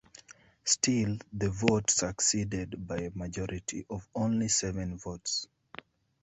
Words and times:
Still, 0.65 1.17
the 1.31 1.51
vote 1.51 1.91
succeeded 1.91 2.87
by 2.87 2.97
a 3.01 3.11
majority 3.13 3.85
of 3.87 4.09
only 4.15 4.47
seven 4.47 4.97
votes. 4.97 5.47